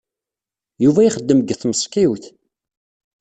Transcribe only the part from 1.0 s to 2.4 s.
ixeddem deg tmeṣkiwt.